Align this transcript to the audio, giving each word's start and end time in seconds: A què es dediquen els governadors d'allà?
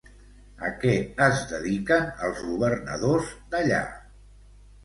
A 0.69 0.69
què 0.83 0.93
es 1.25 1.43
dediquen 1.51 2.09
els 2.29 2.41
governadors 2.47 3.31
d'allà? 3.53 3.83